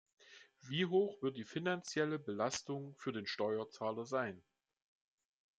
[0.61, 4.41] Wie hoch wird die finanzielle Belastung für den Steuerzahler sein?